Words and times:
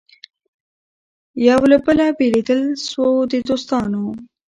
یو 1.47 1.61
له 1.71 1.77
بله 1.85 2.05
بېلېدل 2.17 2.61
سوه 2.89 3.19
د 3.31 3.33
دوستانو 3.47 4.05